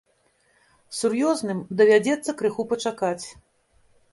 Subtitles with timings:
[0.99, 3.25] Сур'ёзным давядзецца крыху пачакаць.